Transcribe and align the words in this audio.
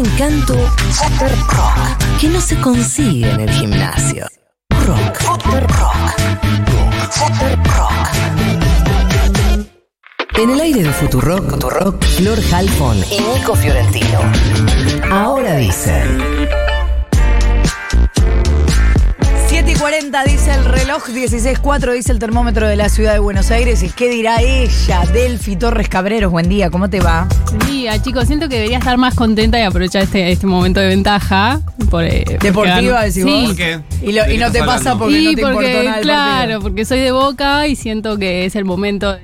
encanto 0.00 0.54
rock 0.54 2.20
que 2.20 2.28
no 2.28 2.40
se 2.40 2.56
consigue 2.60 3.30
en 3.30 3.40
el 3.40 3.50
gimnasio. 3.50 4.26
Rock, 4.86 5.20
rock, 5.22 5.46
rock. 5.46 6.14
En 10.36 10.50
el 10.50 10.60
aire 10.60 10.82
de 10.82 10.92
Futurock, 10.92 11.48
Futurock, 11.48 12.04
Flor 12.04 12.38
Halfon 12.52 12.98
y 13.10 13.20
Nico 13.20 13.54
Fiorentino. 13.54 14.20
Ahora 15.10 15.56
dicen. 15.56 16.73
Reloj, 20.94 21.08
16.4 21.10 21.92
dice 21.92 22.12
el 22.12 22.18
termómetro 22.18 22.68
de 22.68 22.76
la 22.76 22.88
ciudad 22.88 23.12
de 23.14 23.18
Buenos 23.18 23.50
Aires. 23.50 23.82
¿Y 23.82 23.88
qué 23.90 24.08
dirá 24.08 24.40
ella? 24.40 25.02
Delfi 25.12 25.56
Torres 25.56 25.88
Cabreros, 25.88 26.30
buen 26.30 26.48
día, 26.48 26.70
¿cómo 26.70 26.88
te 26.88 27.00
va? 27.00 27.26
Día, 27.68 28.00
chicos, 28.00 28.26
siento 28.26 28.48
que 28.48 28.56
debería 28.56 28.78
estar 28.78 28.96
más 28.96 29.14
contenta 29.14 29.58
y 29.58 29.62
aprovechar 29.62 30.02
este, 30.02 30.30
este 30.30 30.46
momento 30.46 30.80
de 30.80 30.86
ventaja. 30.88 31.60
Por, 31.90 32.04
eh, 32.04 32.24
Deportiva, 32.40 33.00
decís 33.02 33.14
sí. 33.14 33.22
vos. 33.24 33.44
¿Por 33.46 33.56
qué? 33.56 33.80
Y, 34.02 34.12
lo- 34.12 34.24
¿De 34.24 34.34
y 34.34 34.38
qué 34.38 34.44
no 34.44 34.52
te 34.52 34.58
pasa 34.62 34.96
porque 34.96 35.14
Sí, 35.16 35.24
no 35.24 35.34
te 35.34 35.40
importó 35.40 35.54
porque, 35.58 35.84
nada 35.84 35.96
el 35.98 36.02
claro, 36.02 36.38
partido. 36.38 36.60
porque 36.60 36.84
soy 36.84 37.00
de 37.00 37.12
Boca 37.12 37.66
y 37.66 37.76
siento 37.76 38.16
que 38.18 38.44
es 38.46 38.54
el 38.56 38.64
momento 38.64 39.12
de 39.14 39.22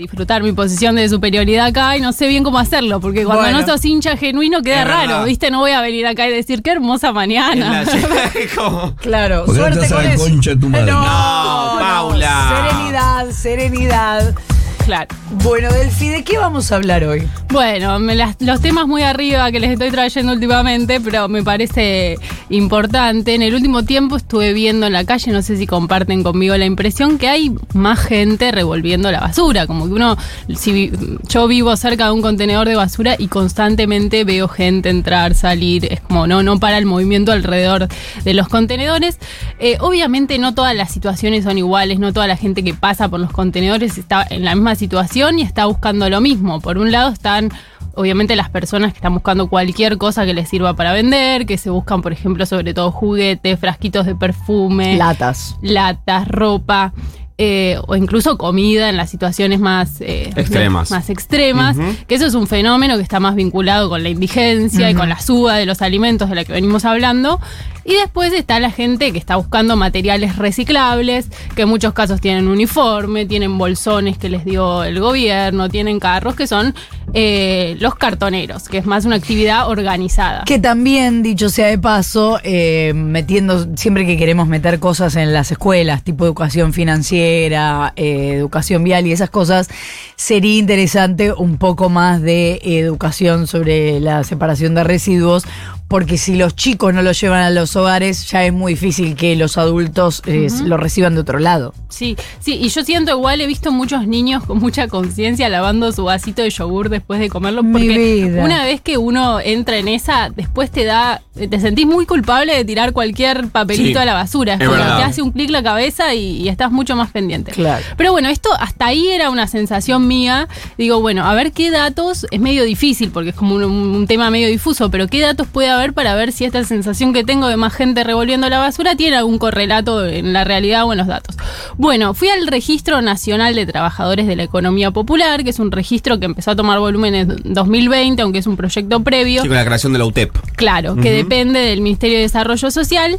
disfrutar 0.00 0.42
mi 0.42 0.52
posición 0.52 0.96
de 0.96 1.08
superioridad 1.08 1.66
acá 1.66 1.96
y 1.96 2.00
no 2.00 2.12
sé 2.12 2.26
bien 2.28 2.42
cómo 2.44 2.58
hacerlo, 2.58 3.00
porque 3.00 3.24
cuando 3.24 3.42
Bueno. 3.44 3.60
no 3.60 3.66
sos 3.66 3.84
hincha 3.84 4.16
genuino 4.16 4.62
queda 4.62 4.84
raro, 4.84 5.08
verdad. 5.08 5.24
¿viste? 5.26 5.50
No 5.50 5.60
voy 5.60 5.70
a 5.72 5.80
venir 5.80 6.06
acá 6.06 6.26
y 6.28 6.32
decir 6.32 6.62
qué 6.62 6.70
hermosa 6.72 7.12
mañana. 7.12 7.84
la- 7.84 8.92
Claro, 9.00 9.44
Porque 9.46 9.60
suerte 9.60 9.88
con 9.88 10.04
eso. 10.06 10.22
concha 10.24 10.50
de 10.50 10.56
tu 10.56 10.68
madre. 10.68 10.90
No, 10.90 11.00
No, 11.00 11.78
Paula. 11.78 12.66
Serenidad, 12.70 13.30
serenidad. 13.30 14.34
Claro. 14.84 15.08
Bueno, 15.44 15.70
Delfi, 15.72 16.08
¿de 16.08 16.24
qué 16.24 16.38
vamos 16.38 16.72
a 16.72 16.76
hablar 16.76 17.04
hoy? 17.04 17.22
Bueno, 17.50 17.98
me 17.98 18.14
las- 18.14 18.36
los 18.40 18.60
temas 18.60 18.86
muy 18.86 19.02
arriba 19.02 19.50
que 19.52 19.60
les 19.60 19.70
estoy 19.70 19.90
trayendo 19.90 20.32
últimamente, 20.32 21.00
pero 21.00 21.28
me 21.28 21.42
parece 21.42 22.16
importante. 22.48 23.34
En 23.34 23.42
el 23.42 23.54
último 23.54 23.84
tiempo 23.84 24.16
estuve 24.16 24.52
viendo 24.52 24.86
en 24.86 24.92
la 24.92 25.04
calle, 25.04 25.30
no 25.32 25.42
sé 25.42 25.56
si 25.56 25.66
comparten 25.66 26.22
conmigo 26.22 26.56
la 26.56 26.64
impresión, 26.66 27.18
que 27.18 27.28
hay 27.28 27.52
más 27.74 28.00
gente 28.00 28.50
revolviendo 28.50 29.10
la 29.12 29.20
basura. 29.20 29.66
Como 29.66 29.86
que 29.86 29.92
uno, 29.92 30.16
si 30.56 30.90
yo 31.28 31.46
vivo 31.46 31.76
cerca 31.76 32.06
de 32.06 32.12
un 32.12 32.22
contenedor 32.22 32.68
de 32.68 32.74
basura 32.76 33.14
y 33.18 33.28
constantemente 33.28 34.24
veo 34.24 34.48
gente 34.48 34.88
entrar, 34.90 35.34
salir, 35.34 35.86
es 35.92 36.00
como 36.00 36.26
no, 36.26 36.42
no 36.42 36.58
para 36.58 36.78
el 36.78 36.86
movimiento 36.86 37.32
alrededor 37.32 37.88
de 38.24 38.34
los 38.34 38.48
contenedores. 38.48 39.18
Eh, 39.58 39.76
obviamente 39.80 40.38
no 40.38 40.54
todas 40.54 40.74
las 40.74 40.90
situaciones 40.90 41.44
son 41.44 41.58
iguales, 41.58 41.98
no 41.98 42.12
toda 42.12 42.26
la 42.26 42.36
gente 42.36 42.64
que 42.64 42.74
pasa 42.74 43.08
por 43.08 43.20
los 43.20 43.30
contenedores 43.30 43.96
está 43.98 44.26
en 44.28 44.44
la 44.44 44.54
misma 44.54 44.69
situación 44.74 45.38
y 45.38 45.42
está 45.42 45.66
buscando 45.66 46.08
lo 46.08 46.20
mismo. 46.20 46.60
Por 46.60 46.78
un 46.78 46.92
lado 46.92 47.10
están 47.12 47.50
obviamente 47.94 48.36
las 48.36 48.48
personas 48.50 48.92
que 48.92 48.98
están 48.98 49.14
buscando 49.14 49.48
cualquier 49.48 49.98
cosa 49.98 50.24
que 50.24 50.34
les 50.34 50.48
sirva 50.48 50.74
para 50.74 50.92
vender, 50.92 51.46
que 51.46 51.58
se 51.58 51.70
buscan, 51.70 52.02
por 52.02 52.12
ejemplo, 52.12 52.46
sobre 52.46 52.74
todo 52.74 52.90
juguetes, 52.90 53.58
frasquitos 53.58 54.06
de 54.06 54.14
perfume, 54.14 54.96
Latas. 54.96 55.56
latas, 55.62 56.26
ropa. 56.28 56.92
Eh, 57.42 57.78
o 57.86 57.96
incluso 57.96 58.36
comida 58.36 58.90
en 58.90 58.98
las 58.98 59.08
situaciones 59.08 59.60
más 59.60 60.02
eh, 60.02 60.30
Extremas. 60.36 60.90
más 60.90 61.08
extremas, 61.08 61.74
que 62.06 62.14
eso 62.14 62.26
es 62.26 62.34
un 62.34 62.46
fenómeno 62.46 62.98
que 62.98 63.02
está 63.02 63.18
más 63.18 63.34
vinculado 63.34 63.88
con 63.88 64.02
la 64.02 64.10
indigencia 64.10 64.90
y 64.90 64.94
con 64.94 65.08
la 65.08 65.18
suba 65.20 65.56
de 65.56 65.64
los 65.64 65.80
alimentos 65.80 66.28
de 66.28 66.34
la 66.34 66.44
que 66.44 66.52
venimos 66.52 66.84
hablando. 66.84 67.40
Y 67.82 67.94
después 67.94 68.34
está 68.34 68.60
la 68.60 68.70
gente 68.70 69.10
que 69.10 69.18
está 69.18 69.36
buscando 69.36 69.74
materiales 69.74 70.36
reciclables, 70.36 71.30
que 71.56 71.62
en 71.62 71.70
muchos 71.70 71.94
casos 71.94 72.20
tienen 72.20 72.46
uniforme, 72.46 73.24
tienen 73.24 73.56
bolsones 73.56 74.18
que 74.18 74.28
les 74.28 74.44
dio 74.44 74.84
el 74.84 75.00
gobierno, 75.00 75.70
tienen 75.70 75.98
carros, 75.98 76.34
que 76.34 76.46
son 76.46 76.74
eh, 77.14 77.76
los 77.80 77.94
cartoneros, 77.94 78.68
que 78.68 78.78
es 78.78 78.86
más 78.86 79.04
una 79.04 79.16
actividad 79.16 79.68
organizada. 79.68 80.44
Que 80.44 80.58
también, 80.58 81.22
dicho 81.22 81.48
sea 81.48 81.66
de 81.66 81.78
paso, 81.78 82.38
eh, 82.42 82.92
metiendo, 82.94 83.76
siempre 83.76 84.06
que 84.06 84.16
queremos 84.16 84.48
meter 84.48 84.78
cosas 84.78 85.16
en 85.16 85.32
las 85.32 85.50
escuelas, 85.50 86.02
tipo 86.02 86.24
educación 86.24 86.72
financiera, 86.72 87.92
eh, 87.96 88.34
educación 88.34 88.84
vial 88.84 89.06
y 89.06 89.12
esas 89.12 89.30
cosas, 89.30 89.68
sería 90.16 90.58
interesante 90.58 91.32
un 91.32 91.58
poco 91.58 91.88
más 91.88 92.22
de 92.22 92.60
educación 92.62 93.46
sobre 93.46 94.00
la 94.00 94.24
separación 94.24 94.74
de 94.74 94.84
residuos, 94.84 95.44
porque 95.90 96.18
si 96.18 96.36
los 96.36 96.54
chicos 96.54 96.94
no 96.94 97.02
lo 97.02 97.10
llevan 97.10 97.42
a 97.42 97.50
los 97.50 97.74
hogares, 97.74 98.30
ya 98.30 98.44
es 98.44 98.52
muy 98.52 98.74
difícil 98.74 99.16
que 99.16 99.34
los 99.34 99.58
adultos 99.58 100.22
eh, 100.24 100.46
lo 100.64 100.76
reciban 100.76 101.16
de 101.16 101.20
otro 101.22 101.40
lado. 101.40 101.74
Sí, 101.88 102.16
sí, 102.38 102.54
y 102.62 102.68
yo 102.68 102.84
siento 102.84 103.10
igual, 103.10 103.40
he 103.40 103.48
visto 103.48 103.72
muchos 103.72 104.06
niños 104.06 104.44
con 104.44 104.58
mucha 104.60 104.86
conciencia 104.86 105.48
lavando 105.48 105.90
su 105.90 106.04
vasito 106.04 106.42
de 106.42 106.50
yogur 106.50 106.90
después 106.90 107.18
de 107.18 107.28
comerlo, 107.28 107.64
Mi 107.64 107.72
porque 107.72 107.98
vida. 108.24 108.44
una 108.44 108.62
vez 108.62 108.80
que 108.80 108.98
uno 108.98 109.40
entra 109.40 109.78
en 109.78 109.88
esa, 109.88 110.30
después 110.30 110.70
te 110.70 110.84
da, 110.84 111.22
te 111.34 111.58
sentís 111.58 111.86
muy 111.88 112.06
culpable 112.06 112.54
de 112.54 112.64
tirar 112.64 112.92
cualquier 112.92 113.48
papelito 113.48 113.80
Sí, 113.80 113.96
a 113.96 114.04
la 114.04 114.14
basura, 114.14 114.54
es 114.54 114.60
es 114.60 114.68
como 114.68 114.78
verdad. 114.78 114.96
te 114.98 115.02
hace 115.02 115.22
un 115.22 115.32
clic 115.32 115.50
la 115.50 115.64
cabeza 115.64 116.14
y, 116.14 116.36
y 116.42 116.48
estás 116.48 116.70
mucho 116.70 116.94
más 116.94 117.10
pendiente. 117.10 117.50
Claro. 117.50 117.82
Pero 117.96 118.12
bueno, 118.12 118.28
esto 118.28 118.48
hasta 118.60 118.86
ahí 118.86 119.08
era 119.08 119.28
una 119.28 119.48
sensación 119.48 120.06
mía. 120.06 120.46
Digo, 120.78 121.00
bueno, 121.00 121.24
a 121.24 121.34
ver 121.34 121.50
qué 121.50 121.72
datos, 121.72 122.28
es 122.30 122.38
medio 122.40 122.62
difícil 122.62 123.10
porque 123.10 123.30
es 123.30 123.34
como 123.34 123.56
un, 123.56 123.64
un 123.64 124.06
tema 124.06 124.30
medio 124.30 124.46
difuso, 124.46 124.88
pero 124.88 125.08
qué 125.08 125.18
datos 125.20 125.48
puede 125.48 125.68
haber 125.68 125.79
para 125.92 126.14
ver 126.14 126.32
si 126.32 126.44
esta 126.44 126.62
sensación 126.64 127.12
que 127.12 127.24
tengo 127.24 127.48
de 127.48 127.56
más 127.56 127.72
gente 127.74 128.04
revolviendo 128.04 128.48
la 128.48 128.58
basura 128.58 128.94
tiene 128.96 129.16
algún 129.16 129.38
correlato 129.38 130.06
en 130.06 130.32
la 130.32 130.44
realidad 130.44 130.84
o 130.84 130.92
en 130.92 130.98
los 130.98 131.06
datos. 131.06 131.36
Bueno, 131.76 132.14
fui 132.14 132.28
al 132.28 132.46
Registro 132.46 133.02
Nacional 133.02 133.54
de 133.54 133.66
Trabajadores 133.66 134.26
de 134.26 134.36
la 134.36 134.42
Economía 134.42 134.90
Popular, 134.90 135.42
que 135.44 135.50
es 135.50 135.58
un 135.58 135.72
registro 135.72 136.18
que 136.18 136.26
empezó 136.26 136.52
a 136.52 136.56
tomar 136.56 136.78
volumen 136.78 137.14
en 137.14 137.36
2020, 137.44 138.22
aunque 138.22 138.38
es 138.38 138.46
un 138.46 138.56
proyecto 138.56 139.00
previo. 139.02 139.42
Sí, 139.42 139.48
con 139.48 139.56
la 139.56 139.64
creación 139.64 139.92
de 139.92 139.98
la 139.98 140.04
UTEP. 140.06 140.36
Claro, 140.56 140.96
que 140.96 141.12
depende 141.12 141.60
del 141.60 141.80
Ministerio 141.80 142.18
de 142.18 142.22
Desarrollo 142.22 142.70
Social. 142.70 143.18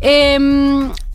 Eh, 0.00 0.38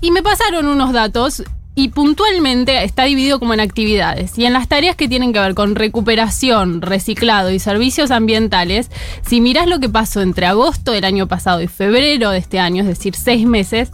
y 0.01 0.11
me 0.11 0.21
pasaron 0.21 0.67
unos 0.67 0.91
datos 0.91 1.43
y 1.75 1.89
puntualmente 1.89 2.83
está 2.83 3.03
dividido 3.05 3.39
como 3.39 3.53
en 3.53 3.59
actividades. 3.59 4.37
Y 4.37 4.45
en 4.45 4.53
las 4.53 4.67
tareas 4.67 4.95
que 4.95 5.07
tienen 5.07 5.33
que 5.33 5.39
ver 5.39 5.55
con 5.55 5.75
recuperación, 5.75 6.81
reciclado 6.81 7.51
y 7.51 7.59
servicios 7.59 8.11
ambientales, 8.11 8.91
si 9.25 9.41
mirás 9.41 9.67
lo 9.67 9.79
que 9.79 9.89
pasó 9.89 10.21
entre 10.21 10.45
agosto 10.45 10.91
del 10.91 11.05
año 11.05 11.27
pasado 11.27 11.61
y 11.61 11.67
febrero 11.67 12.29
de 12.29 12.37
este 12.37 12.59
año, 12.59 12.81
es 12.81 12.87
decir, 12.87 13.15
seis 13.15 13.45
meses, 13.45 13.91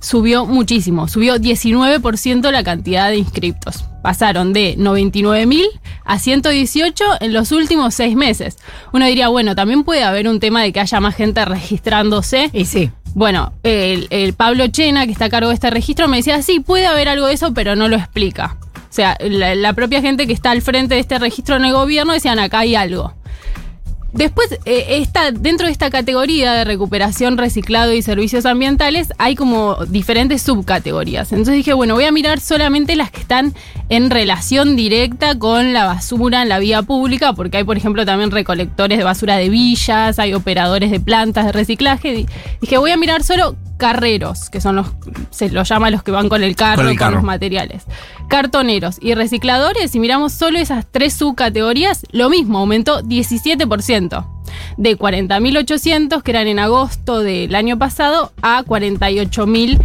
subió 0.00 0.46
muchísimo, 0.46 1.06
subió 1.06 1.36
19% 1.36 2.50
la 2.50 2.64
cantidad 2.64 3.08
de 3.08 3.18
inscriptos. 3.18 3.84
Pasaron 4.02 4.52
de 4.52 4.76
99.000 4.76 5.64
a 6.04 6.18
118 6.18 7.04
en 7.20 7.32
los 7.32 7.52
últimos 7.52 7.94
seis 7.94 8.16
meses. 8.16 8.56
Uno 8.92 9.06
diría, 9.06 9.28
bueno, 9.28 9.54
también 9.54 9.84
puede 9.84 10.02
haber 10.02 10.26
un 10.26 10.40
tema 10.40 10.60
de 10.62 10.72
que 10.72 10.80
haya 10.80 11.00
más 11.00 11.14
gente 11.14 11.44
registrándose. 11.44 12.50
Y 12.52 12.64
sí. 12.64 12.90
Bueno, 13.14 13.52
el, 13.62 14.34
Pablo 14.34 14.66
Chena, 14.68 15.06
que 15.06 15.12
está 15.12 15.26
a 15.26 15.30
cargo 15.30 15.48
de 15.48 15.54
este 15.54 15.70
registro, 15.70 16.08
me 16.08 16.18
decía, 16.18 16.40
sí, 16.42 16.60
puede 16.60 16.86
haber 16.86 17.08
algo 17.08 17.26
de 17.26 17.34
eso, 17.34 17.52
pero 17.52 17.76
no 17.76 17.88
lo 17.88 17.96
explica. 17.96 18.56
O 18.74 18.94
sea, 18.94 19.16
la, 19.20 19.54
la 19.54 19.72
propia 19.72 20.00
gente 20.00 20.26
que 20.26 20.32
está 20.32 20.50
al 20.50 20.62
frente 20.62 20.94
de 20.94 21.00
este 21.00 21.18
registro 21.18 21.56
en 21.56 21.64
el 21.64 21.72
gobierno 21.72 22.12
decían, 22.12 22.38
acá 22.38 22.60
hay 22.60 22.74
algo. 22.74 23.14
Después, 24.12 24.58
eh, 24.66 25.06
dentro 25.40 25.66
de 25.66 25.72
esta 25.72 25.88
categoría 25.88 26.52
de 26.52 26.64
recuperación, 26.64 27.38
reciclado 27.38 27.92
y 27.94 28.02
servicios 28.02 28.44
ambientales, 28.44 29.08
hay 29.16 29.34
como 29.34 29.76
diferentes 29.86 30.42
subcategorías. 30.42 31.32
Entonces 31.32 31.54
dije, 31.54 31.72
bueno, 31.72 31.94
voy 31.94 32.04
a 32.04 32.12
mirar 32.12 32.38
solamente 32.38 32.94
las 32.94 33.10
que 33.10 33.20
están 33.20 33.54
en 33.88 34.10
relación 34.10 34.76
directa 34.76 35.38
con 35.38 35.72
la 35.72 35.86
basura 35.86 36.42
en 36.42 36.50
la 36.50 36.58
vía 36.58 36.82
pública, 36.82 37.32
porque 37.32 37.56
hay, 37.58 37.64
por 37.64 37.76
ejemplo, 37.78 38.04
también 38.04 38.30
recolectores 38.30 38.98
de 38.98 39.04
basura 39.04 39.36
de 39.36 39.48
villas, 39.48 40.18
hay 40.18 40.34
operadores 40.34 40.90
de 40.90 41.00
plantas 41.00 41.46
de 41.46 41.52
reciclaje. 41.52 42.12
Di- 42.12 42.26
Dije, 42.60 42.76
voy 42.76 42.90
a 42.90 42.96
mirar 42.98 43.22
solo 43.24 43.56
carreros, 43.82 44.48
que 44.48 44.60
son 44.60 44.76
los, 44.76 44.86
se 45.30 45.50
los 45.50 45.68
llama 45.68 45.90
los 45.90 46.04
que 46.04 46.12
van 46.12 46.28
con 46.28 46.44
el 46.44 46.54
carro, 46.54 46.76
Con 46.76 46.84
con, 46.84 46.92
el 46.92 46.98
carro. 47.00 47.14
los 47.16 47.24
materiales. 47.24 47.82
Cartoneros 48.28 48.98
y 49.00 49.14
recicladores, 49.14 49.90
si 49.90 49.98
miramos 49.98 50.32
solo 50.32 50.60
esas 50.60 50.86
tres 50.88 51.14
subcategorías, 51.14 52.06
lo 52.12 52.30
mismo, 52.30 52.60
aumentó 52.60 53.02
17%. 53.02 54.24
De 54.76 54.96
40.800 54.96 56.22
que 56.22 56.30
eran 56.30 56.46
en 56.46 56.60
agosto 56.60 57.18
del 57.18 57.56
año 57.56 57.76
pasado 57.76 58.30
a 58.40 58.62
48.000 58.62 59.80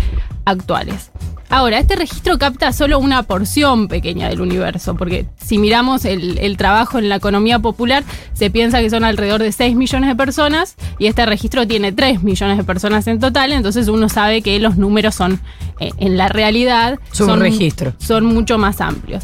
actuales. 0.46 1.10
Ahora, 1.50 1.80
este 1.80 1.96
registro 1.96 2.38
capta 2.38 2.74
solo 2.74 3.00
una 3.00 3.24
porción 3.24 3.88
pequeña 3.88 4.28
del 4.28 4.42
universo, 4.42 4.96
porque 4.96 5.26
si 5.42 5.58
miramos 5.58 6.04
el, 6.04 6.38
el 6.40 6.58
trabajo 6.58 7.00
en 7.00 7.08
la 7.08 7.16
economía 7.16 7.60
popular, 7.60 8.04
se 8.34 8.50
piensa 8.50 8.82
que 8.82 8.90
son 8.90 9.06
alrededor 9.06 9.42
de 9.42 9.52
6 9.54 9.76
millones 9.76 10.10
de 10.10 10.16
personas 10.16 10.76
y 11.00 11.06
este 11.08 11.26
registro 11.26 11.66
tiene 11.66 11.94
3 11.94 12.22
millones 12.24 12.58
de 12.58 12.64
personas 12.66 13.08
en 13.08 13.20
total, 13.20 13.54
entonces 13.54 13.88
uno 13.88 14.10
sabe 14.10 14.42
que 14.42 14.60
los 14.60 14.78
números 14.78 15.16
son, 15.16 15.40
eh, 15.80 15.92
en 15.98 16.18
la 16.18 16.28
realidad, 16.28 17.00
Son 17.12 17.40
registro. 17.40 17.94
son 17.98 18.26
mucho 18.26 18.58
más 18.58 18.82
amplios. 18.82 19.24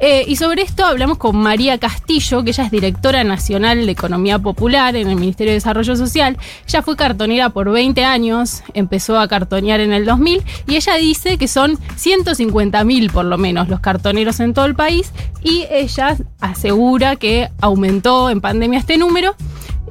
Eh, 0.00 0.24
y 0.26 0.36
sobre 0.36 0.62
esto 0.62 0.84
hablamos 0.84 1.18
con 1.18 1.36
María 1.36 1.78
Castillo, 1.78 2.42
que 2.42 2.50
ella 2.50 2.64
es 2.64 2.70
directora 2.70 3.22
nacional 3.24 3.86
de 3.86 3.92
Economía 3.92 4.38
Popular 4.38 4.96
en 4.96 5.08
el 5.08 5.16
Ministerio 5.16 5.52
de 5.52 5.56
Desarrollo 5.56 5.96
Social. 5.96 6.36
Ella 6.68 6.82
fue 6.82 6.96
cartonera 6.96 7.50
por 7.50 7.70
20 7.70 8.04
años, 8.04 8.62
empezó 8.74 9.18
a 9.18 9.28
cartonear 9.28 9.80
en 9.80 9.92
el 9.92 10.04
2000 10.04 10.42
y 10.66 10.76
ella 10.76 10.96
dice 10.96 11.38
que 11.38 11.48
son 11.48 11.78
150.000 11.96 13.12
por 13.12 13.24
lo 13.24 13.38
menos 13.38 13.68
los 13.68 13.80
cartoneros 13.80 14.40
en 14.40 14.52
todo 14.52 14.64
el 14.64 14.74
país 14.74 15.12
y 15.42 15.64
ella 15.70 16.16
asegura 16.40 17.16
que 17.16 17.48
aumentó 17.60 18.30
en 18.30 18.40
pandemia 18.40 18.78
este 18.78 18.98
número 18.98 19.36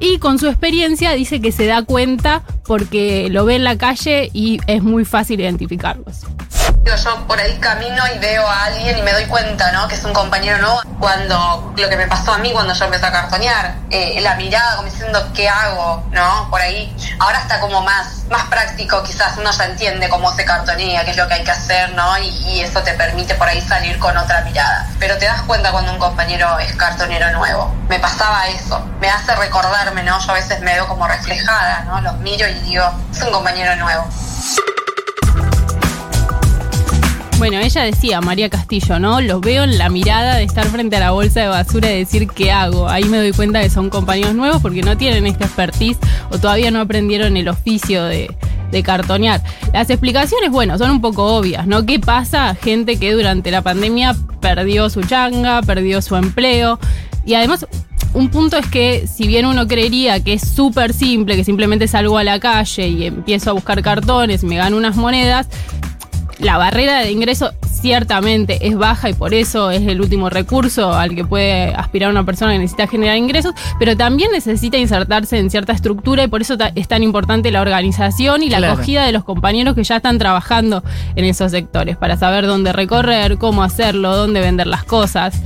Y 0.00 0.18
con 0.18 0.38
su 0.38 0.48
experiencia 0.48 1.12
dice 1.12 1.40
que 1.40 1.52
se 1.52 1.66
da 1.66 1.82
cuenta 1.82 2.42
porque 2.66 3.28
lo 3.30 3.44
ve 3.44 3.56
en 3.56 3.64
la 3.64 3.78
calle 3.78 4.28
y 4.32 4.58
es 4.66 4.82
muy 4.82 5.04
fácil 5.04 5.40
identificarlos. 5.40 6.26
Yo 7.04 7.26
por 7.26 7.38
ahí 7.40 7.58
camino 7.58 8.02
y 8.14 8.18
veo 8.18 8.46
a 8.46 8.64
alguien 8.64 8.96
y 8.96 9.02
me 9.02 9.12
doy 9.12 9.24
cuenta, 9.26 9.72
¿no? 9.72 9.88
Que 9.88 9.94
es 9.94 10.04
un 10.04 10.12
compañero 10.12 10.58
nuevo. 10.58 10.80
Cuando 11.00 11.72
lo 11.76 11.88
que 11.88 11.96
me 11.96 12.06
pasó 12.06 12.32
a 12.32 12.38
mí 12.38 12.52
cuando 12.52 12.72
yo 12.72 12.84
empecé 12.84 13.06
a 13.06 13.12
cartonear, 13.12 13.74
eh, 13.90 14.20
la 14.20 14.36
mirada 14.36 14.76
como 14.76 14.88
diciendo, 14.88 15.30
¿qué 15.34 15.48
hago? 15.48 16.04
¿No? 16.12 16.48
Por 16.50 16.60
ahí. 16.60 16.94
Ahora 17.18 17.40
está 17.40 17.60
como 17.60 17.82
más, 17.82 18.24
más 18.30 18.44
práctico, 18.44 19.02
quizás 19.02 19.36
uno 19.36 19.50
ya 19.50 19.64
entiende 19.64 20.08
cómo 20.08 20.32
se 20.32 20.44
cartonea, 20.44 21.04
qué 21.04 21.10
es 21.10 21.16
lo 21.16 21.26
que 21.26 21.34
hay 21.34 21.44
que 21.44 21.50
hacer, 21.50 21.92
¿no? 21.94 22.16
Y, 22.18 22.28
y 22.28 22.60
eso 22.60 22.80
te 22.82 22.92
permite 22.92 23.34
por 23.34 23.48
ahí 23.48 23.60
salir 23.60 23.98
con 23.98 24.16
otra 24.16 24.42
mirada. 24.42 24.88
Pero 24.98 25.18
te 25.18 25.26
das 25.26 25.42
cuenta 25.42 25.72
cuando 25.72 25.92
un 25.92 25.98
compañero 25.98 26.58
es 26.60 26.74
cartonero 26.76 27.30
nuevo. 27.32 27.74
Me 27.88 27.98
pasaba 27.98 28.46
eso. 28.48 28.78
Me 29.00 29.10
hace 29.10 29.34
recordarme, 29.34 30.02
¿no? 30.04 30.18
Yo 30.20 30.30
a 30.30 30.34
veces 30.34 30.60
me 30.60 30.74
veo 30.74 30.86
como 30.86 31.06
reflejada, 31.08 31.80
¿no? 31.86 32.00
Los 32.00 32.18
miro 32.18 32.48
y 32.48 32.54
digo, 32.60 32.88
es 33.10 33.20
un 33.22 33.32
compañero 33.32 33.74
nuevo. 33.76 34.08
Bueno, 37.46 37.58
ella 37.58 37.82
decía, 37.82 38.22
María 38.22 38.48
Castillo, 38.48 38.98
¿no? 38.98 39.20
Los 39.20 39.42
veo 39.42 39.64
en 39.64 39.76
la 39.76 39.90
mirada 39.90 40.36
de 40.36 40.44
estar 40.44 40.64
frente 40.68 40.96
a 40.96 41.00
la 41.00 41.10
bolsa 41.10 41.42
de 41.42 41.48
basura 41.48 41.92
y 41.92 41.98
decir 41.98 42.26
qué 42.26 42.50
hago. 42.50 42.88
Ahí 42.88 43.04
me 43.04 43.18
doy 43.18 43.32
cuenta 43.32 43.60
que 43.60 43.68
son 43.68 43.90
compañeros 43.90 44.34
nuevos 44.34 44.62
porque 44.62 44.80
no 44.80 44.96
tienen 44.96 45.26
esta 45.26 45.44
expertise 45.44 45.98
o 46.30 46.38
todavía 46.38 46.70
no 46.70 46.80
aprendieron 46.80 47.36
el 47.36 47.48
oficio 47.48 48.04
de, 48.04 48.34
de 48.70 48.82
cartonear. 48.82 49.42
Las 49.74 49.90
explicaciones, 49.90 50.52
bueno, 50.52 50.78
son 50.78 50.90
un 50.90 51.02
poco 51.02 51.36
obvias, 51.36 51.66
¿no? 51.66 51.84
¿Qué 51.84 52.00
pasa? 52.00 52.54
Gente 52.54 52.96
que 52.96 53.12
durante 53.12 53.50
la 53.50 53.60
pandemia 53.60 54.16
perdió 54.40 54.88
su 54.88 55.02
changa, 55.02 55.60
perdió 55.60 56.00
su 56.00 56.16
empleo. 56.16 56.78
Y 57.26 57.34
además, 57.34 57.66
un 58.14 58.30
punto 58.30 58.56
es 58.56 58.66
que 58.68 59.06
si 59.06 59.26
bien 59.26 59.44
uno 59.44 59.66
creería 59.66 60.18
que 60.20 60.32
es 60.32 60.48
súper 60.48 60.94
simple, 60.94 61.36
que 61.36 61.44
simplemente 61.44 61.88
salgo 61.88 62.16
a 62.16 62.24
la 62.24 62.40
calle 62.40 62.88
y 62.88 63.04
empiezo 63.04 63.50
a 63.50 63.52
buscar 63.52 63.82
cartones, 63.82 64.44
me 64.44 64.56
gano 64.56 64.78
unas 64.78 64.96
monedas, 64.96 65.48
la 66.38 66.56
barrera 66.58 66.98
de 67.00 67.10
ingreso 67.12 67.52
ciertamente 67.80 68.66
es 68.66 68.76
baja 68.76 69.10
y 69.10 69.12
por 69.12 69.34
eso 69.34 69.70
es 69.70 69.82
el 69.86 70.00
último 70.00 70.30
recurso 70.30 70.94
al 70.94 71.14
que 71.14 71.24
puede 71.24 71.74
aspirar 71.74 72.10
una 72.10 72.24
persona 72.24 72.52
que 72.52 72.58
necesita 72.58 72.86
generar 72.86 73.16
ingresos, 73.16 73.52
pero 73.78 73.96
también 73.96 74.30
necesita 74.32 74.78
insertarse 74.78 75.38
en 75.38 75.50
cierta 75.50 75.72
estructura 75.72 76.24
y 76.24 76.28
por 76.28 76.40
eso 76.40 76.56
es 76.74 76.88
tan 76.88 77.02
importante 77.02 77.50
la 77.50 77.60
organización 77.60 78.42
y 78.42 78.48
la 78.50 78.58
Claro. 78.58 78.72
acogida 78.74 79.04
de 79.04 79.12
los 79.12 79.22
compañeros 79.24 79.74
que 79.74 79.84
ya 79.84 79.96
están 79.96 80.18
trabajando 80.18 80.82
en 81.14 81.24
esos 81.26 81.50
sectores 81.50 81.96
para 81.98 82.16
saber 82.16 82.46
dónde 82.46 82.72
recorrer, 82.72 83.36
cómo 83.36 83.62
hacerlo, 83.62 84.16
dónde 84.16 84.40
vender 84.40 84.66
las 84.66 84.84
cosas. 84.84 85.40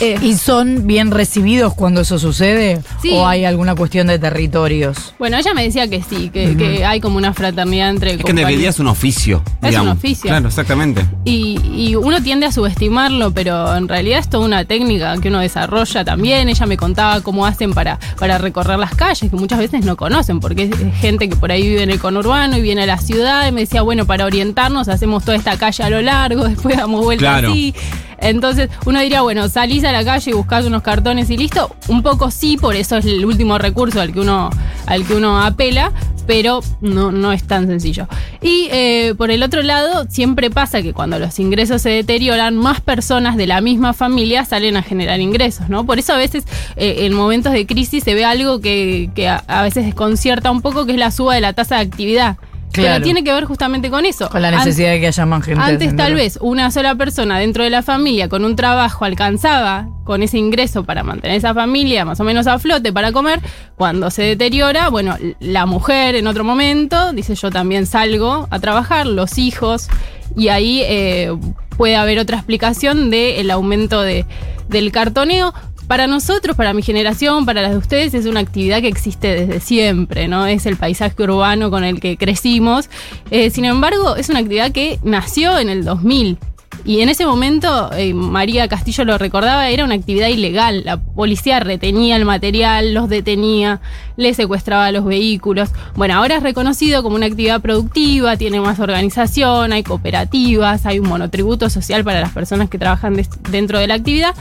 Eh, 0.00 0.16
¿Y 0.22 0.34
son 0.34 0.86
bien 0.86 1.10
recibidos 1.10 1.74
cuando 1.74 2.00
eso 2.02 2.18
sucede? 2.18 2.80
Sí. 3.02 3.10
¿O 3.12 3.26
hay 3.26 3.44
alguna 3.44 3.74
cuestión 3.74 4.06
de 4.06 4.18
territorios? 4.18 5.14
bueno, 5.18 5.36
ella 5.38 5.52
me 5.54 5.64
decía 5.64 5.88
que 5.88 6.02
sí, 6.02 6.30
que, 6.30 6.56
que 6.56 6.84
hay 6.84 7.00
como 7.00 7.16
una 7.18 7.32
fraternidad 7.34 7.90
entre 7.90 8.14
Es 8.14 8.24
que 8.24 8.30
en 8.30 8.36
realidad 8.38 8.70
es 8.70 8.78
un 8.78 8.86
oficio. 8.86 9.42
un 9.62 9.68
digamos. 9.68 9.96
oficio. 9.96 10.28
Claro, 10.28 10.48
exactamente. 10.48 11.04
Y, 11.24 11.58
y 11.74 11.96
uno 11.96 12.22
tiende 12.22 12.46
a 12.46 12.52
subestimarlo, 12.52 13.32
pero 13.32 13.74
en 13.76 13.88
realidad 13.88 14.20
es 14.20 14.28
toda 14.28 14.44
una 14.44 14.64
técnica 14.64 15.16
que 15.20 15.28
uno 15.28 15.40
desarrolla 15.40 16.04
también. 16.04 16.48
Ella 16.48 16.66
me 16.66 16.76
contaba 16.76 17.20
cómo 17.20 17.44
hacen 17.46 17.72
para, 17.74 17.98
para 18.18 18.38
recorrer 18.38 18.78
las 18.78 18.94
calles, 18.94 19.30
que 19.30 19.36
muchas 19.36 19.58
veces 19.58 19.84
no 19.84 19.96
conocen, 19.96 20.40
porque 20.40 20.64
es 20.64 20.70
es 20.78 20.94
gente 21.00 21.28
que 21.28 21.36
por 21.36 21.50
ahí 21.50 21.62
vive 21.68 21.82
en 21.82 21.90
el 21.90 21.98
conurbano 21.98 22.56
y 22.56 22.62
viene 22.62 22.82
a 22.84 22.86
la 22.86 22.98
ciudad. 22.98 23.48
Y 23.48 23.52
me 23.52 23.62
decía, 23.62 23.82
bueno, 23.82 24.06
para 24.06 24.24
orientarnos 24.26 24.88
hacemos 24.88 25.24
toda 25.24 25.36
esta 25.36 25.56
calle 25.56 25.82
a 25.82 25.90
lo 25.90 26.00
largo, 26.02 26.44
después 26.48 26.76
damos 26.76 27.04
vueltas 27.04 27.28
Claro. 27.28 27.50
así. 27.50 27.74
Entonces 28.20 28.70
uno 28.86 29.00
diría, 29.00 29.22
bueno, 29.22 29.48
salís 29.48 29.84
a 29.84 29.92
la 29.92 30.04
calle 30.04 30.30
y 30.30 30.34
buscás 30.34 30.64
unos 30.66 30.82
cartones 30.82 31.30
y 31.30 31.36
listo. 31.36 31.74
Un 31.88 32.02
poco 32.02 32.30
sí, 32.30 32.56
por 32.56 32.76
eso 32.76 32.96
es 32.96 33.06
el 33.06 33.24
último 33.24 33.58
recurso 33.58 34.00
al 34.00 34.12
que 34.12 34.20
uno, 34.20 34.50
al 34.86 35.06
que 35.06 35.14
uno 35.14 35.40
apela, 35.40 35.92
pero 36.26 36.60
no, 36.82 37.10
no 37.10 37.32
es 37.32 37.44
tan 37.44 37.66
sencillo. 37.66 38.06
Y 38.42 38.68
eh, 38.70 39.14
por 39.16 39.30
el 39.30 39.42
otro 39.42 39.62
lado, 39.62 40.06
siempre 40.10 40.50
pasa 40.50 40.82
que 40.82 40.92
cuando 40.92 41.18
los 41.18 41.38
ingresos 41.38 41.80
se 41.80 41.88
deterioran, 41.88 42.56
más 42.56 42.82
personas 42.82 43.36
de 43.36 43.46
la 43.46 43.62
misma 43.62 43.94
familia 43.94 44.44
salen 44.44 44.76
a 44.76 44.82
generar 44.82 45.20
ingresos, 45.20 45.70
¿no? 45.70 45.86
Por 45.86 45.98
eso 45.98 46.12
a 46.12 46.16
veces 46.18 46.44
eh, 46.76 47.06
en 47.06 47.14
momentos 47.14 47.52
de 47.52 47.66
crisis 47.66 48.04
se 48.04 48.14
ve 48.14 48.26
algo 48.26 48.60
que, 48.60 49.10
que 49.14 49.28
a, 49.28 49.42
a 49.46 49.62
veces 49.62 49.86
desconcierta 49.86 50.50
un 50.50 50.60
poco, 50.60 50.84
que 50.84 50.92
es 50.92 50.98
la 50.98 51.10
suba 51.10 51.34
de 51.34 51.40
la 51.40 51.54
tasa 51.54 51.76
de 51.76 51.82
actividad. 51.82 52.36
Claro. 52.72 52.94
Pero 52.94 53.04
tiene 53.04 53.24
que 53.24 53.32
ver 53.32 53.44
justamente 53.44 53.90
con 53.90 54.04
eso. 54.04 54.28
Con 54.28 54.42
la 54.42 54.50
necesidad 54.50 54.90
de 54.90 55.00
que 55.00 55.06
haya 55.08 55.26
más 55.26 55.44
gente. 55.44 55.60
antes 55.60 55.96
tal 55.96 56.14
vez 56.14 56.38
una 56.40 56.70
sola 56.70 56.94
persona 56.94 57.38
dentro 57.38 57.64
de 57.64 57.70
la 57.70 57.82
familia 57.82 58.28
con 58.28 58.44
un 58.44 58.56
trabajo 58.56 59.04
alcanzaba 59.04 59.88
con 60.04 60.22
ese 60.22 60.38
ingreso 60.38 60.84
para 60.84 61.02
mantener 61.02 61.36
esa 61.36 61.54
familia 61.54 62.04
más 62.04 62.20
o 62.20 62.24
menos 62.24 62.46
a 62.46 62.58
flote 62.58 62.92
para 62.92 63.12
comer. 63.12 63.40
Cuando 63.76 64.10
se 64.10 64.22
deteriora, 64.22 64.88
bueno, 64.88 65.16
la 65.40 65.66
mujer 65.66 66.14
en 66.14 66.26
otro 66.26 66.44
momento 66.44 67.12
dice 67.12 67.34
yo 67.34 67.50
también 67.50 67.86
salgo 67.86 68.48
a 68.50 68.58
trabajar, 68.58 69.06
los 69.06 69.38
hijos, 69.38 69.88
y 70.36 70.48
ahí 70.48 70.82
eh, 70.84 71.36
puede 71.76 71.96
haber 71.96 72.18
otra 72.18 72.36
explicación 72.36 73.10
del 73.10 73.50
aumento 73.50 74.02
de, 74.02 74.26
del 74.68 74.92
cartoneo. 74.92 75.54
Para 75.88 76.06
nosotros, 76.06 76.54
para 76.54 76.74
mi 76.74 76.82
generación, 76.82 77.46
para 77.46 77.62
las 77.62 77.70
de 77.70 77.78
ustedes, 77.78 78.12
es 78.12 78.26
una 78.26 78.40
actividad 78.40 78.82
que 78.82 78.88
existe 78.88 79.34
desde 79.34 79.58
siempre, 79.58 80.28
¿no? 80.28 80.46
Es 80.46 80.66
el 80.66 80.76
paisaje 80.76 81.22
urbano 81.22 81.70
con 81.70 81.82
el 81.82 81.98
que 81.98 82.18
crecimos. 82.18 82.90
Eh, 83.30 83.48
sin 83.48 83.64
embargo, 83.64 84.14
es 84.16 84.28
una 84.28 84.40
actividad 84.40 84.70
que 84.70 84.98
nació 85.02 85.58
en 85.58 85.70
el 85.70 85.86
2000. 85.86 86.36
Y 86.84 87.00
en 87.00 87.08
ese 87.08 87.24
momento, 87.24 87.90
eh, 87.94 88.12
María 88.12 88.68
Castillo 88.68 89.06
lo 89.06 89.16
recordaba, 89.16 89.70
era 89.70 89.82
una 89.84 89.94
actividad 89.94 90.28
ilegal. 90.28 90.84
La 90.84 90.98
policía 90.98 91.58
retenía 91.58 92.16
el 92.16 92.26
material, 92.26 92.92
los 92.92 93.08
detenía, 93.08 93.80
les 94.16 94.36
secuestraba 94.36 94.92
los 94.92 95.06
vehículos. 95.06 95.70
Bueno, 95.96 96.14
ahora 96.14 96.36
es 96.36 96.42
reconocido 96.42 97.02
como 97.02 97.16
una 97.16 97.26
actividad 97.26 97.62
productiva, 97.62 98.36
tiene 98.36 98.60
más 98.60 98.78
organización, 98.78 99.72
hay 99.72 99.82
cooperativas, 99.82 100.84
hay 100.84 100.98
un 100.98 101.08
monotributo 101.08 101.70
social 101.70 102.04
para 102.04 102.20
las 102.20 102.32
personas 102.32 102.68
que 102.68 102.78
trabajan 102.78 103.16
dentro 103.50 103.78
de 103.78 103.86
la 103.86 103.94
actividad. 103.94 104.34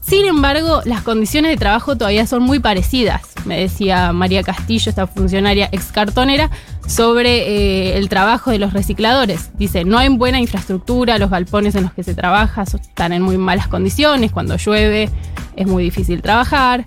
Sin 0.00 0.26
embargo, 0.26 0.80
las 0.84 1.02
condiciones 1.02 1.52
de 1.52 1.56
trabajo 1.56 1.96
todavía 1.96 2.26
son 2.26 2.42
muy 2.42 2.58
parecidas, 2.58 3.22
me 3.44 3.60
decía 3.60 4.12
María 4.12 4.42
Castillo, 4.42 4.88
esta 4.88 5.06
funcionaria 5.06 5.68
ex 5.72 5.92
cartonera, 5.92 6.50
sobre 6.86 7.92
eh, 7.92 7.98
el 7.98 8.08
trabajo 8.08 8.50
de 8.50 8.58
los 8.58 8.72
recicladores. 8.72 9.50
Dice, 9.58 9.84
no 9.84 9.98
hay 9.98 10.08
buena 10.08 10.40
infraestructura, 10.40 11.18
los 11.18 11.30
galpones 11.30 11.74
en 11.74 11.84
los 11.84 11.92
que 11.92 12.02
se 12.02 12.14
trabaja 12.14 12.62
están 12.62 13.12
en 13.12 13.22
muy 13.22 13.38
malas 13.38 13.68
condiciones, 13.68 14.32
cuando 14.32 14.56
llueve 14.56 15.10
es 15.56 15.66
muy 15.66 15.84
difícil 15.84 16.22
trabajar. 16.22 16.84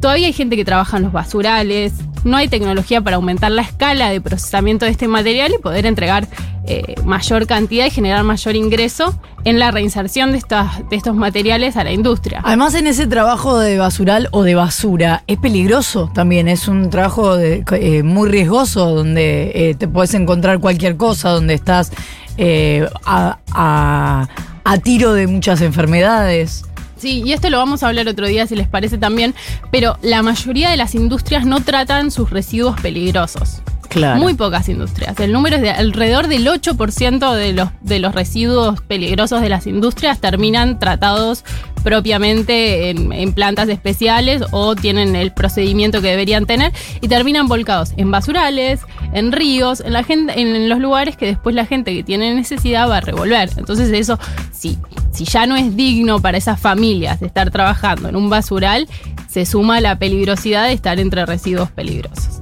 Todavía 0.00 0.28
hay 0.28 0.32
gente 0.32 0.56
que 0.56 0.64
trabaja 0.64 0.98
en 0.98 1.04
los 1.04 1.12
basurales, 1.12 1.92
no 2.24 2.36
hay 2.36 2.48
tecnología 2.48 3.00
para 3.00 3.16
aumentar 3.16 3.50
la 3.50 3.62
escala 3.62 4.10
de 4.10 4.20
procesamiento 4.20 4.84
de 4.84 4.92
este 4.92 5.08
material 5.08 5.52
y 5.54 5.60
poder 5.60 5.86
entregar 5.86 6.28
eh, 6.66 6.94
mayor 7.04 7.46
cantidad 7.46 7.86
y 7.86 7.90
generar 7.90 8.22
mayor 8.24 8.54
ingreso 8.56 9.18
en 9.44 9.58
la 9.58 9.70
reinserción 9.70 10.32
de, 10.32 10.38
estas, 10.38 10.88
de 10.90 10.96
estos 10.96 11.14
materiales 11.16 11.76
a 11.76 11.84
la 11.84 11.92
industria. 11.92 12.40
Además, 12.44 12.74
en 12.74 12.86
ese 12.86 13.06
trabajo 13.06 13.58
de 13.58 13.78
basural 13.78 14.28
o 14.32 14.42
de 14.42 14.54
basura, 14.54 15.24
es 15.26 15.38
peligroso 15.38 16.10
también. 16.14 16.48
Es 16.48 16.68
un 16.68 16.90
trabajo 16.90 17.36
de- 17.36 17.64
eh, 17.72 18.02
muy 18.02 18.28
riesgoso 18.28 18.94
donde 18.94 19.52
eh, 19.54 19.74
te 19.74 19.88
puedes 19.88 20.12
encontrar 20.14 20.58
cualquier 20.60 20.96
cosa, 20.96 21.30
donde 21.30 21.54
estás 21.54 21.90
a, 23.04 23.38
a- 23.52 24.28
a 24.64 24.78
tiro 24.78 25.12
de 25.14 25.26
muchas 25.26 25.60
enfermedades. 25.62 26.64
Sí, 26.96 27.22
y 27.24 27.32
esto 27.32 27.48
lo 27.48 27.56
vamos 27.58 27.82
a 27.82 27.88
hablar 27.88 28.06
otro 28.08 28.26
día 28.26 28.46
si 28.46 28.54
les 28.56 28.68
parece 28.68 28.98
también, 28.98 29.34
pero 29.70 29.96
la 30.02 30.22
mayoría 30.22 30.68
de 30.70 30.76
las 30.76 30.94
industrias 30.94 31.46
no 31.46 31.60
tratan 31.60 32.10
sus 32.10 32.28
residuos 32.30 32.78
peligrosos. 32.80 33.62
Muy 34.18 34.34
pocas 34.34 34.68
industrias. 34.68 35.18
El 35.18 35.32
número 35.32 35.56
es 35.56 35.62
de 35.62 35.70
alrededor 35.70 36.28
del 36.28 36.46
8% 36.46 37.34
de 37.34 37.52
los, 37.52 37.68
de 37.80 37.98
los 37.98 38.14
residuos 38.14 38.80
peligrosos 38.82 39.40
de 39.40 39.48
las 39.48 39.66
industrias 39.66 40.20
terminan 40.20 40.78
tratados 40.78 41.44
propiamente 41.82 42.90
en, 42.90 43.12
en 43.12 43.32
plantas 43.32 43.68
especiales 43.68 44.42
o 44.52 44.76
tienen 44.76 45.16
el 45.16 45.32
procedimiento 45.32 46.00
que 46.00 46.08
deberían 46.08 46.46
tener 46.46 46.72
y 47.00 47.08
terminan 47.08 47.48
volcados 47.48 47.92
en 47.96 48.10
basurales, 48.10 48.80
en 49.12 49.32
ríos, 49.32 49.80
en, 49.80 49.92
la 49.94 50.04
gente, 50.04 50.40
en 50.40 50.68
los 50.68 50.78
lugares 50.78 51.16
que 51.16 51.26
después 51.26 51.54
la 51.54 51.66
gente 51.66 51.92
que 51.94 52.02
tiene 52.02 52.34
necesidad 52.34 52.88
va 52.88 52.98
a 52.98 53.00
revolver. 53.00 53.50
Entonces 53.56 53.90
eso, 53.90 54.18
si, 54.52 54.78
si 55.12 55.24
ya 55.24 55.46
no 55.46 55.56
es 55.56 55.76
digno 55.76 56.20
para 56.20 56.38
esas 56.38 56.60
familias 56.60 57.20
de 57.20 57.26
estar 57.26 57.50
trabajando 57.50 58.08
en 58.08 58.16
un 58.16 58.30
basural, 58.30 58.88
se 59.28 59.46
suma 59.46 59.80
la 59.80 59.98
peligrosidad 59.98 60.66
de 60.66 60.72
estar 60.72 61.00
entre 61.00 61.24
residuos 61.24 61.70
peligrosos. 61.70 62.40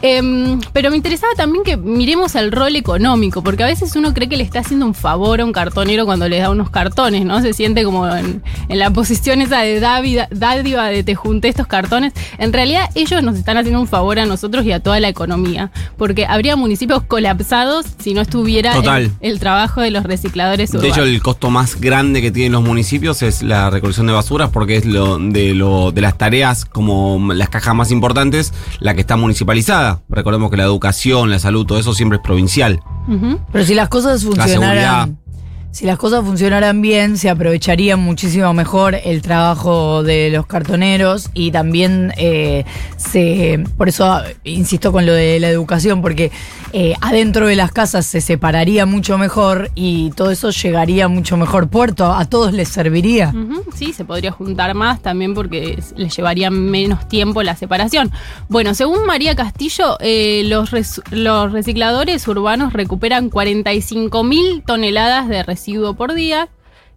Em, 0.00 0.60
pero 0.72 0.90
me 0.90 0.96
interesaba 0.96 1.32
también 1.36 1.64
que 1.64 1.76
miremos 1.76 2.34
el 2.36 2.52
rol 2.52 2.76
económico, 2.76 3.42
porque 3.42 3.64
a 3.64 3.66
veces 3.66 3.96
uno 3.96 4.14
cree 4.14 4.28
que 4.28 4.36
le 4.36 4.44
está 4.44 4.60
haciendo 4.60 4.86
un 4.86 4.94
favor 4.94 5.40
a 5.40 5.44
un 5.44 5.52
cartonero 5.52 6.06
cuando 6.06 6.28
le 6.28 6.38
da 6.38 6.50
unos 6.50 6.70
cartones, 6.70 7.24
¿no? 7.24 7.40
Se 7.40 7.52
siente 7.52 7.82
como 7.82 8.06
en, 8.08 8.42
en 8.68 8.78
la 8.78 8.90
posición 8.90 9.42
esa 9.42 9.60
de 9.60 9.80
dádiva 9.80 10.86
de 10.86 11.02
te 11.02 11.14
junté 11.14 11.48
estos 11.48 11.66
cartones. 11.66 12.12
En 12.38 12.52
realidad 12.52 12.88
ellos 12.94 13.22
nos 13.22 13.36
están 13.36 13.56
haciendo 13.56 13.80
un 13.80 13.88
favor 13.88 14.18
a 14.18 14.26
nosotros 14.26 14.64
y 14.64 14.72
a 14.72 14.80
toda 14.80 15.00
la 15.00 15.08
economía, 15.08 15.70
porque 15.96 16.26
habría 16.26 16.54
municipios 16.54 17.02
colapsados 17.02 17.86
si 17.98 18.14
no 18.14 18.20
estuviera 18.20 18.76
el, 18.76 19.12
el 19.20 19.40
trabajo 19.40 19.80
de 19.80 19.90
los 19.90 20.04
recicladores 20.04 20.70
De 20.70 20.78
urbanos. 20.78 20.96
hecho, 20.96 21.06
el 21.06 21.22
costo 21.22 21.50
más 21.50 21.80
grande 21.80 22.22
que 22.22 22.30
tienen 22.30 22.52
los 22.52 22.62
municipios 22.62 23.22
es 23.22 23.42
la 23.42 23.70
recolección 23.70 24.06
de 24.06 24.12
basuras, 24.12 24.50
porque 24.50 24.76
es 24.76 24.84
lo 24.84 25.18
de 25.18 25.54
lo 25.54 25.90
de 25.90 26.00
las 26.00 26.16
tareas 26.16 26.64
como 26.64 27.32
las 27.32 27.48
cajas 27.48 27.74
más 27.74 27.90
importantes, 27.90 28.52
la 28.80 28.94
que 28.94 29.00
está 29.00 29.16
municipalizada. 29.16 29.87
Recordemos 30.08 30.50
que 30.50 30.56
la 30.56 30.64
educación, 30.64 31.30
la 31.30 31.38
salud, 31.38 31.66
todo 31.66 31.78
eso 31.78 31.94
siempre 31.94 32.16
es 32.16 32.22
provincial. 32.22 32.80
Pero 33.52 33.64
si 33.64 33.74
las 33.74 33.88
cosas 33.88 34.24
funcionaran. 34.24 35.18
Si 35.70 35.84
las 35.84 35.98
cosas 35.98 36.24
funcionaran 36.24 36.80
bien, 36.80 37.18
se 37.18 37.28
aprovecharía 37.28 37.96
muchísimo 37.96 38.52
mejor 38.54 38.96
el 39.04 39.20
trabajo 39.20 40.02
de 40.02 40.30
los 40.30 40.46
cartoneros 40.46 41.30
y 41.34 41.50
también 41.50 42.12
eh, 42.16 42.64
se. 42.96 43.62
Por 43.76 43.88
eso 43.88 44.20
insisto 44.44 44.92
con 44.92 45.04
lo 45.04 45.12
de 45.12 45.38
la 45.38 45.50
educación, 45.50 46.00
porque 46.00 46.32
eh, 46.72 46.94
adentro 47.02 47.46
de 47.46 47.54
las 47.54 47.70
casas 47.70 48.06
se 48.06 48.22
separaría 48.22 48.86
mucho 48.86 49.18
mejor 49.18 49.70
y 49.74 50.10
todo 50.12 50.30
eso 50.30 50.50
llegaría 50.50 51.06
mucho 51.06 51.36
mejor 51.36 51.68
puerto. 51.68 52.12
A 52.12 52.24
todos 52.24 52.54
les 52.54 52.68
serviría. 52.68 53.32
Sí, 53.78 53.92
se 53.92 54.04
podría 54.04 54.32
juntar 54.32 54.74
más 54.74 55.00
también 55.02 55.34
porque 55.34 55.74
s- 55.78 55.94
le 55.96 56.08
llevaría 56.08 56.50
menos 56.50 57.06
tiempo 57.08 57.44
la 57.44 57.54
separación. 57.54 58.10
Bueno, 58.48 58.74
según 58.74 59.06
María 59.06 59.36
Castillo, 59.36 59.96
eh, 60.00 60.42
los, 60.46 60.70
los 61.12 61.52
recicladores 61.52 62.26
urbanos 62.26 62.72
recuperan 62.72 63.30
45 63.30 64.24
mil 64.24 64.62
toneladas 64.66 65.28
de 65.28 65.44
residuo 65.44 65.94
por 65.94 66.14
día 66.14 66.48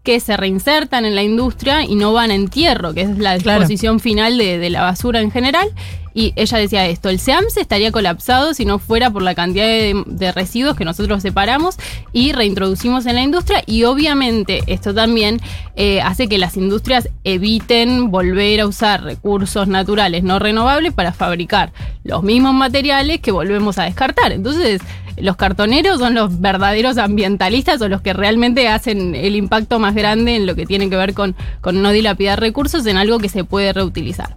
que 0.04 0.20
se 0.20 0.36
reinsertan 0.36 1.06
en 1.06 1.16
la 1.16 1.24
industria 1.24 1.84
y 1.84 1.96
no 1.96 2.12
van 2.14 2.32
a 2.32 2.36
entierro, 2.36 2.94
que 2.94 3.02
es 3.02 3.18
la 3.18 3.38
Claro. 3.38 3.60
disposición 3.60 4.00
final 4.00 4.38
de, 4.38 4.58
de 4.58 4.70
la 4.70 4.82
basura 4.82 5.22
en 5.22 5.32
general. 5.32 5.68
Y 6.14 6.34
ella 6.36 6.58
decía 6.58 6.86
esto, 6.88 7.08
el 7.08 7.20
SEAMS 7.20 7.56
estaría 7.56 7.90
colapsado 7.94 8.54
si 8.54 8.66
no 8.66 8.80
fuera 8.80 9.10
por 9.12 9.22
la 9.22 9.34
cantidad 9.34 9.66
de, 9.66 10.04
de 10.08 10.32
residuos 10.34 10.76
que 10.76 10.84
nosotros 10.84 11.22
separamos 11.22 11.78
y 12.12 12.34
reintroducimos 12.34 13.06
en 13.06 13.16
la 13.16 13.22
industria 13.22 13.64
y 13.66 13.86
obviamente 13.86 14.62
esto 14.68 14.94
también 14.94 15.40
eh, 15.78 16.02
hace 16.02 16.28
que 16.28 16.38
las 16.38 16.58
industrias 16.58 17.08
eviten 17.24 18.12
volver 18.12 18.60
a 18.60 18.68
usar 18.68 19.04
recursos 19.04 19.70
naturales 19.70 20.22
no 20.24 20.38
renovables 20.38 20.92
para 20.92 21.14
fabricar 21.14 21.72
los 22.04 22.24
mismos 22.24 22.54
materiales 22.56 23.22
que 23.22 23.32
volvemos 23.32 23.78
a 23.78 23.84
descartar. 23.84 24.34
Entonces, 24.34 24.82
los 25.22 25.36
cartoneros 25.36 26.00
son 26.00 26.16
los 26.16 26.42
verdaderos 26.42 26.98
ambientalistas 26.98 27.82
o 27.82 27.88
los 27.88 28.02
que 28.02 28.14
realmente 28.14 28.68
hacen 28.68 29.16
el 29.16 29.36
impacto 29.36 29.80
más 29.80 29.96
grande 29.96 30.36
en 30.36 30.46
lo 30.46 30.56
que 30.56 30.66
tiene 30.66 30.90
que 30.90 30.98
ver 30.98 31.14
con, 31.14 31.36
con 31.62 31.82
no 31.82 31.92
dilapidar 31.92 32.40
recursos 32.40 32.86
en 32.86 32.98
algo 32.98 33.20
que 33.20 33.30
se 33.30 33.44
puede 33.44 33.74
reutilizar. 33.74 34.36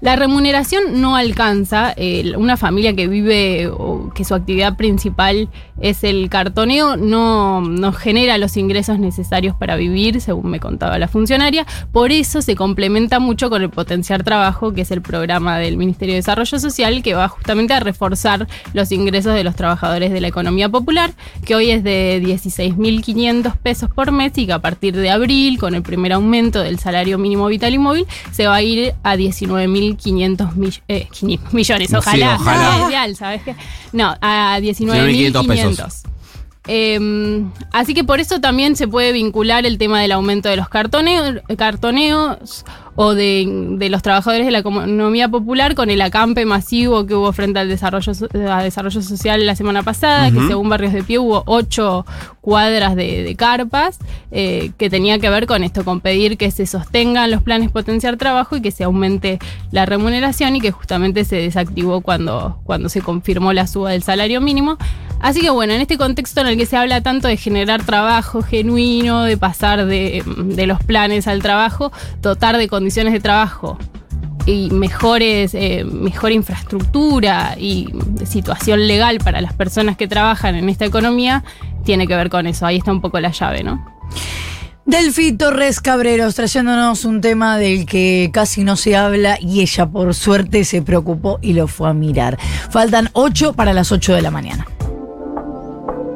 La 0.00 0.16
remuneración 0.16 1.00
no 1.00 1.16
alcanza. 1.16 1.94
eh, 1.96 2.34
una 2.36 2.56
familia 2.56 2.94
que 2.94 3.08
vive 3.08 3.68
o 3.68 4.10
que 4.14 4.24
su 4.24 4.34
actividad 4.34 4.76
principal 4.76 5.48
es 5.80 6.04
el 6.04 6.28
cartoneo 6.30 6.96
no, 6.96 7.60
no 7.60 7.92
genera 7.92 8.38
los 8.38 8.56
ingresos 8.56 8.98
necesarios 8.98 9.54
para 9.56 9.76
vivir, 9.76 10.20
según 10.20 10.50
me 10.50 10.60
contaba 10.60 10.98
la 10.98 11.08
funcionaria. 11.08 11.66
Por 11.92 12.12
eso 12.12 12.42
se 12.42 12.56
complementa 12.56 13.18
mucho 13.18 13.50
con 13.50 13.62
el 13.62 13.70
Potenciar 13.70 14.22
Trabajo, 14.22 14.72
que 14.72 14.82
es 14.82 14.90
el 14.90 15.02
programa 15.02 15.58
del 15.58 15.76
Ministerio 15.76 16.14
de 16.14 16.18
Desarrollo 16.18 16.58
Social, 16.58 17.02
que 17.02 17.14
va 17.14 17.28
justamente 17.28 17.74
a 17.74 17.80
reforzar 17.80 18.46
los 18.72 18.92
ingresos 18.92 19.34
de 19.34 19.44
los 19.44 19.54
trabajadores 19.54 20.12
de 20.12 20.20
la 20.20 20.28
economía 20.28 20.68
popular, 20.68 21.12
que 21.44 21.54
hoy 21.54 21.70
es 21.70 21.84
de 21.84 22.22
16.500 22.24 23.56
pesos 23.58 23.90
por 23.90 24.12
mes 24.12 24.32
y 24.36 24.46
que 24.46 24.52
a 24.52 24.60
partir 24.60 24.96
de 24.96 25.10
abril, 25.10 25.58
con 25.58 25.74
el 25.74 25.82
primer 25.82 26.12
aumento 26.12 26.62
del 26.62 26.78
salario 26.78 27.18
mínimo 27.18 27.46
vital 27.48 27.74
y 27.74 27.78
móvil, 27.78 28.06
se 28.32 28.46
va 28.46 28.56
a 28.56 28.62
ir 28.62 28.94
a 29.02 29.16
19.500 29.94 30.54
mill- 30.54 30.82
eh, 30.88 31.08
millones. 31.52 31.90
Sí, 31.90 31.96
Ojalá, 31.96 32.36
ojalá. 32.40 32.72
sería 32.72 32.88
ideal, 32.88 33.16
¿sabes 33.16 33.42
qué? 33.42 33.54
No, 33.92 34.16
a 34.20 34.58
19.500 34.60 35.32
19.500 35.32 35.46
pesos. 35.46 36.02
Eh, 36.68 37.44
así 37.72 37.94
que 37.94 38.02
por 38.04 38.18
eso 38.20 38.40
también 38.40 38.76
se 38.76 38.88
puede 38.88 39.12
vincular 39.12 39.66
el 39.66 39.78
tema 39.78 40.00
del 40.00 40.12
aumento 40.12 40.48
de 40.48 40.56
los 40.56 40.68
cartoneo- 40.68 41.40
cartoneos 41.56 42.64
o 42.98 43.14
de, 43.14 43.46
de 43.78 43.90
los 43.90 44.00
trabajadores 44.02 44.46
de 44.46 44.52
la 44.52 44.60
economía 44.60 45.28
popular 45.28 45.74
con 45.74 45.90
el 45.90 46.00
acampe 46.00 46.46
masivo 46.46 47.04
que 47.06 47.14
hubo 47.14 47.30
frente 47.32 47.58
al 47.58 47.68
desarrollo, 47.68 48.14
social 48.14 49.44
la 49.44 49.54
semana 49.54 49.82
pasada, 49.82 50.30
que 50.30 50.40
según 50.48 50.68
Barrios 50.70 50.94
de 50.94 51.02
Pie 51.02 51.18
hubo 51.18 51.42
ocho 51.46 52.06
cuadras 52.40 52.96
de, 52.96 53.22
de 53.22 53.36
carpas, 53.36 53.98
eh, 54.30 54.70
que 54.78 54.88
tenía 54.88 55.18
que 55.18 55.28
ver 55.28 55.46
con 55.46 55.62
esto, 55.62 55.84
con 55.84 56.00
pedir 56.00 56.38
que 56.38 56.50
se 56.50 56.64
sostengan 56.66 57.30
los 57.30 57.42
planes 57.42 57.70
potenciar 57.70 58.16
trabajo 58.16 58.56
y 58.56 58.62
que 58.62 58.70
se 58.70 58.84
aumente 58.84 59.38
la 59.72 59.84
remuneración 59.84 60.56
y 60.56 60.60
que 60.62 60.70
justamente 60.70 61.24
se 61.24 61.36
desactivó 61.36 62.00
cuando, 62.00 62.60
cuando 62.64 62.88
se 62.88 63.02
confirmó 63.02 63.52
la 63.52 63.66
suba 63.66 63.90
del 63.90 64.02
salario 64.02 64.40
mínimo. 64.40 64.78
Así 65.20 65.40
que 65.40 65.50
bueno, 65.50 65.72
en 65.72 65.80
este 65.80 65.96
contexto 65.96 66.40
en 66.40 66.48
el 66.48 66.56
que 66.56 66.66
se 66.66 66.76
habla 66.76 67.00
tanto 67.02 67.28
de 67.28 67.36
generar 67.36 67.84
trabajo 67.84 68.42
genuino, 68.42 69.22
de 69.22 69.36
pasar 69.36 69.86
de, 69.86 70.22
los 70.66 70.82
planes 70.82 71.26
al 71.26 71.42
trabajo, 71.42 71.92
dotar 72.20 72.56
de 72.58 72.68
condiciones 72.68 73.12
de 73.12 73.20
trabajo 73.20 73.78
y 74.44 74.70
mejores, 74.70 75.54
eh, 75.54 75.84
mejor 75.84 76.32
infraestructura 76.32 77.56
y 77.58 77.88
situación 78.24 78.86
legal 78.86 79.18
para 79.18 79.40
las 79.40 79.52
personas 79.54 79.96
que 79.96 80.06
trabajan 80.06 80.54
en 80.54 80.68
esta 80.68 80.84
economía, 80.84 81.42
tiene 81.84 82.06
que 82.06 82.14
ver 82.14 82.30
con 82.30 82.46
eso. 82.46 82.66
Ahí 82.66 82.76
está 82.76 82.92
un 82.92 83.00
poco 83.00 83.18
la 83.18 83.32
llave, 83.32 83.64
¿no? 83.64 83.84
Delfi 84.84 85.32
Torres 85.32 85.80
Cabreros 85.80 86.36
trayéndonos 86.36 87.04
un 87.04 87.20
tema 87.20 87.58
del 87.58 87.86
que 87.86 88.30
casi 88.32 88.62
no 88.62 88.76
se 88.76 88.94
habla 88.94 89.36
y 89.40 89.60
ella 89.60 89.86
por 89.86 90.14
suerte 90.14 90.64
se 90.64 90.80
preocupó 90.80 91.40
y 91.42 91.54
lo 91.54 91.66
fue 91.66 91.88
a 91.88 91.92
mirar. 91.92 92.38
Faltan 92.70 93.10
8 93.12 93.54
para 93.54 93.72
las 93.72 93.90
8 93.90 94.14
de 94.14 94.22
la 94.22 94.30
mañana. 94.30 94.64